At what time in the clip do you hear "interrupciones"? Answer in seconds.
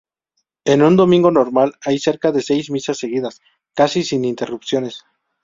4.25-5.03